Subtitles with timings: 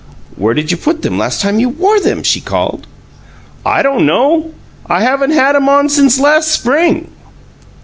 [0.35, 2.87] "Where did you put them the last time you wore them?" she called.
[3.63, 4.49] "I don't know.
[4.87, 7.09] I haven't had 'em on since last spring."